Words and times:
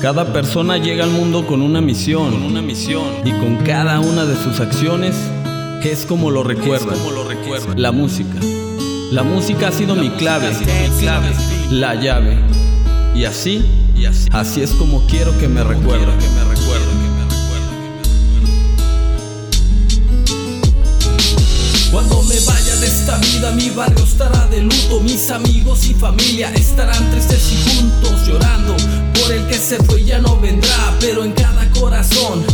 Cada 0.00 0.32
persona 0.32 0.78
llega 0.78 1.04
al 1.04 1.10
mundo 1.10 1.46
con 1.46 1.60
una 1.60 1.82
misión, 1.82 2.30
con 2.32 2.42
una 2.42 2.62
misión, 2.62 3.04
y 3.22 3.32
con 3.32 3.56
cada 3.58 4.00
una 4.00 4.24
de 4.24 4.34
sus 4.34 4.58
acciones 4.58 5.14
es 5.82 6.06
como 6.06 6.30
lo 6.30 6.42
recuerda. 6.42 6.94
La 7.76 7.92
música. 7.92 8.40
La 9.12 9.22
música 9.24 9.68
ha 9.68 9.72
sido 9.72 9.94
mi 9.96 10.08
clave, 10.08 10.48
mi 10.58 11.00
clave, 11.00 11.28
la 11.70 11.96
llave. 11.96 12.38
Y 13.14 13.24
así, 13.24 13.62
y 13.94 14.06
así, 14.06 14.26
así 14.32 14.62
es 14.62 14.70
como 14.70 15.06
quiero 15.06 15.36
que 15.38 15.48
me 15.48 15.62
recuerden. 15.62 16.08
Cuando 21.92 22.22
me 22.22 22.40
vaya 22.46 22.76
de 22.76 22.86
esta 22.86 23.18
vida, 23.18 23.50
mi 23.52 23.68
barrio 23.68 24.02
estará 24.02 24.46
de 24.46 24.62
luto. 24.62 25.00
Mis 25.02 25.28
amigos 25.30 25.86
y 25.88 25.92
familia 25.92 26.50
estarán 26.54 27.10
tristes 27.10 27.52
y 27.52 27.76
juntos 27.76 28.26
llorando 28.26 28.76
el 29.30 29.46
que 29.46 29.58
se 29.58 29.76
fue 29.84 30.04
ya 30.04 30.18
no 30.18 30.38
vendrá, 30.38 30.96
pero 31.00 31.24
en 31.24 31.32
cada 31.32 31.68
corazón 31.70 32.44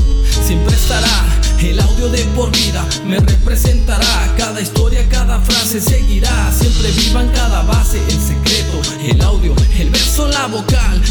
siempre 0.47 0.75
estará. 0.75 1.25
El 1.59 1.81
audio 1.81 2.09
de 2.09 2.23
por 2.37 2.53
vida 2.53 2.85
me 3.07 3.19
representará. 3.19 4.35
Cada 4.37 4.61
historia, 4.61 5.09
cada 5.09 5.41
frase 5.41 5.81
seguirá. 5.81 6.53
Siempre 6.53 6.91
viva 6.93 7.23
en 7.23 7.29
cada 7.31 7.63
base 7.63 7.99
el 7.99 8.21
secreto, 8.21 8.81
el 9.03 9.21
audio, 9.23 9.55
el 9.79 9.91
verso, 9.91 10.29
la 10.29 10.47
vocal, 10.47 11.03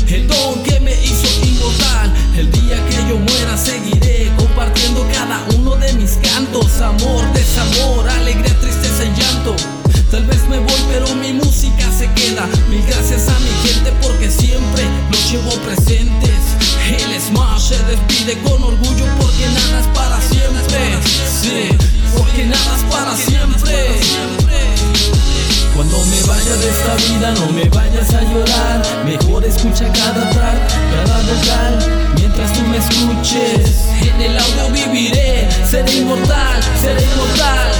llevo 15.36 15.52
presentes. 15.64 16.40
El 16.88 17.22
Smash 17.22 17.70
se 17.70 17.84
despide 17.84 18.38
con 18.44 18.64
orgullo 18.64 19.06
porque 19.20 19.46
nada 19.48 19.80
es 19.80 19.88
para 19.88 20.22
siempre. 20.22 20.80
Sí, 21.42 21.70
porque 22.18 22.46
nada 22.46 22.76
es 22.78 22.84
para 22.94 23.16
siempre. 23.16 24.00
Cuando 25.76 25.98
me 26.06 26.22
vaya 26.24 26.56
de 26.56 26.70
esta 26.70 26.96
vida 26.96 27.32
no 27.32 27.52
me 27.52 27.66
vayas 27.66 28.14
a 28.14 28.22
llorar 28.22 28.82
Mejor 29.04 29.44
escucha 29.44 29.92
cada 29.92 30.30
track, 30.30 30.70
cada 30.90 31.22
vocal 31.22 32.14
Mientras 32.16 32.54
tú 32.54 32.62
me 32.62 32.78
escuches 32.78 33.84
En 34.02 34.22
el 34.22 34.40
audio 34.40 34.70
viviré, 34.72 35.50
seré 35.70 35.98
inmortal, 35.98 36.64
seré 36.82 37.04
inmortal 37.04 37.75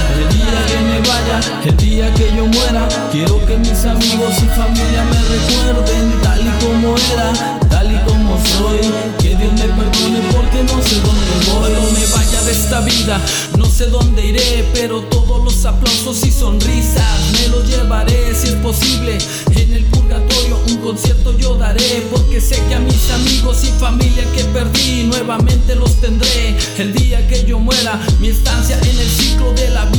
el 1.64 1.76
día 1.76 2.12
que 2.14 2.34
yo 2.36 2.46
muera 2.46 2.88
Quiero 3.12 3.44
que 3.46 3.56
mis 3.56 3.84
amigos 3.84 4.34
y 4.38 4.46
familia 4.56 5.04
me 5.04 5.20
recuerden 5.34 6.12
Tal 6.22 6.40
y 6.40 6.64
como 6.64 6.96
era, 7.12 7.58
tal 7.68 7.92
y 7.92 7.98
como 8.08 8.38
soy 8.44 8.80
Que 9.18 9.36
Dios 9.36 9.52
me 9.52 9.68
perdone 9.68 10.20
porque 10.32 10.62
no 10.64 10.82
sé 10.82 11.00
dónde 11.00 11.32
voy 11.50 11.72
No 11.72 11.90
me 11.92 12.06
vaya 12.06 12.42
de 12.42 12.52
esta 12.52 12.80
vida, 12.80 13.20
no 13.56 13.64
sé 13.66 13.86
dónde 13.86 14.26
iré 14.26 14.64
Pero 14.74 15.00
todos 15.02 15.44
los 15.44 15.64
aplausos 15.64 16.24
y 16.24 16.30
sonrisas 16.30 17.16
me 17.32 17.48
los 17.48 17.66
llevo 17.68 17.86
si 18.34 18.48
es 18.48 18.54
posible. 18.54 19.18
En 19.54 19.72
el 19.72 19.84
purgatorio 19.84 20.58
un 20.68 20.76
concierto 20.78 21.36
yo 21.38 21.54
daré, 21.54 22.06
porque 22.10 22.40
sé 22.40 22.60
que 22.68 22.74
a 22.74 22.80
mis 22.80 23.10
amigos 23.10 23.64
y 23.64 23.68
familia 23.78 24.24
que 24.34 24.44
perdí 24.44 25.04
nuevamente 25.04 25.74
los 25.74 25.94
tendré. 26.00 26.56
El 26.78 26.92
día 26.92 27.26
que 27.28 27.44
yo 27.44 27.58
muera, 27.58 27.98
mi 28.20 28.28
estancia 28.28 28.78
en 28.78 28.98
el 28.98 29.08
ciclo 29.08 29.52
de 29.52 29.70
la 29.70 29.84
vida 29.86 29.95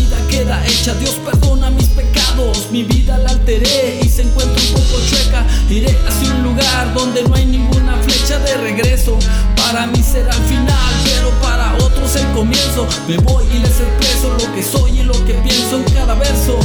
donde 6.98 7.24
no 7.24 7.36
hay 7.36 7.46
ninguna 7.46 7.96
flecha 8.02 8.40
de 8.40 8.58
regreso. 8.58 9.18
Para 9.56 9.86
mí 9.88 10.02
será 10.02 10.34
el 10.34 10.44
final, 10.44 10.94
pero 11.04 11.30
para 11.42 11.76
otros 11.76 12.16
el 12.16 12.26
comienzo. 12.34 12.88
Me 13.08 13.18
voy 13.18 13.46
y 13.54 13.60
les 13.60 13.80
expreso 13.80 14.34
lo 14.34 14.54
que 14.56 14.64
soy 14.64 15.00
y 15.00 15.04
lo 15.04 15.14
que 15.26 15.34
pienso 15.36 15.78
en 15.78 15.84
cada 15.94 16.16
verso. 16.16 16.58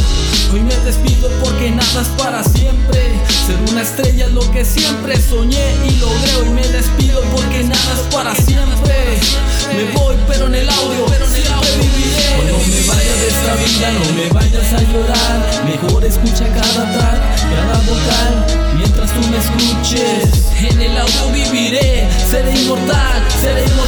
Hoy 0.52 0.60
me 0.60 0.74
despido 0.84 1.28
porque 1.42 1.70
nada 1.70 2.00
es 2.00 2.08
para 2.22 2.42
siempre. 2.44 3.12
Ser 3.46 3.56
una 3.70 3.82
estrella 3.82 4.26
es 4.26 4.32
lo 4.32 4.50
que 4.52 4.64
siempre 4.64 5.20
soñé 5.20 5.74
y 5.86 5.96
logré. 6.00 6.36
Hoy 6.42 6.50
me 6.50 6.66
despido 6.68 7.20
porque 7.34 7.64
nada 7.64 7.92
es 7.94 8.14
para 8.14 8.34
siempre. 8.34 9.18
Me 9.76 9.92
voy, 9.98 10.16
pero 10.28 10.46
en 10.46 10.54
el 10.54 10.68
audio, 10.68 11.06
pero 11.08 11.26
en 11.26 11.34
el 11.34 11.52
audio 11.52 11.72
viviré. 11.80 12.36
Cuando 12.36 12.58
me 12.58 12.80
vaya 12.86 13.14
de 13.20 13.28
esta 13.28 13.54
vida, 13.56 13.92
no 13.92 14.12
me 14.14 14.28
vayas 14.30 14.72
a 14.72 14.82
llorar. 14.92 15.64
Mejor 15.66 16.04
escucha 16.04 16.46
cada 16.48 17.01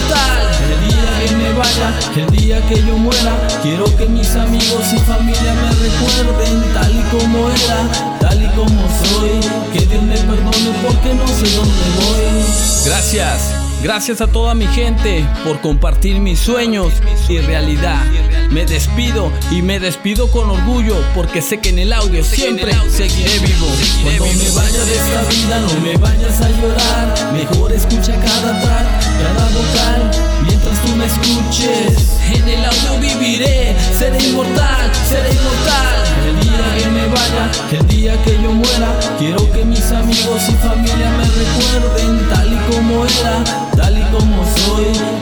seré 0.04 0.24
inmortal. 0.24 0.54
El 0.70 0.88
día 0.88 1.26
que 1.26 1.36
me 1.36 1.52
vaya, 1.52 1.94
el 2.16 2.36
día 2.36 2.68
que 2.68 2.76
yo 2.86 2.98
muera, 2.98 3.36
quiero 3.62 3.84
que 3.96 4.06
mis 4.06 4.34
amigos 4.36 4.92
y 4.92 4.98
familia 4.98 5.54
me 5.54 5.70
recuerden 5.70 6.74
tal 6.74 6.94
y 6.94 7.02
como 7.10 7.50
era, 7.50 8.18
tal 8.20 8.42
y 8.42 8.48
como 8.48 8.82
soy. 9.04 9.40
Que 9.72 9.86
Dios 9.86 10.02
me 10.02 10.16
perdone 10.16 10.72
porque 10.82 11.14
no 11.14 11.26
sé 11.28 11.56
dónde 11.56 11.84
voy. 11.96 12.44
Gracias. 12.86 13.54
Gracias 13.82 14.22
a 14.22 14.26
toda 14.26 14.54
mi 14.54 14.66
gente 14.68 15.26
por 15.44 15.60
compartir 15.60 16.18
mis 16.18 16.38
sueños 16.38 16.94
y 17.28 17.38
realidad. 17.40 18.02
Me 18.50 18.64
despido 18.66 19.32
y 19.50 19.62
me 19.62 19.80
despido 19.80 20.30
con 20.30 20.50
orgullo 20.50 20.96
porque 21.14 21.42
sé 21.42 21.58
que 21.58 21.70
en 21.70 21.78
el 21.78 21.92
audio 21.92 22.22
siempre 22.22 22.72
seguiré 22.90 23.38
vivo. 23.40 23.66
Cuando 24.02 24.26
me 24.26 24.50
vaya 24.50 24.84
de 24.84 24.94
esta 24.94 25.22
vida 25.24 25.60
no 25.60 25.80
me 25.80 25.96
vayas 25.96 26.40
a 26.40 26.50
llorar. 26.50 27.32
Mejor 27.32 27.72
escucha 27.72 28.12
cada 28.12 28.60
track, 28.60 28.86
cada 29.22 29.48
vocal. 29.48 30.10
Mientras 30.46 30.82
tú 30.82 30.96
me 30.96 31.06
escuches, 31.06 32.18
en 32.34 32.48
el 32.48 32.64
audio 32.64 33.00
viviré. 33.00 33.76
Seré 33.98 34.18
inmortal, 34.24 34.90
seré 35.08 35.30
inmortal. 35.30 36.04
El 36.26 36.40
día 36.40 36.78
que 36.78 36.90
me 36.90 37.06
vaya, 37.06 37.50
el 37.72 37.86
día 37.88 38.22
que 38.24 38.42
yo 38.42 38.52
muera, 38.52 38.98
quiero 39.18 39.50
que 39.52 39.64
mis 39.64 39.90
amigos 39.90 40.42
y 40.48 40.52
familia 40.52 41.10
me 41.10 41.24
recuerden 41.24 42.28
tal 42.28 42.52
y 42.52 42.74
como 42.74 43.04
era 43.04 43.44
tal 43.76 43.98
y 43.98 44.02
como 44.12 44.44
soy. 44.44 45.13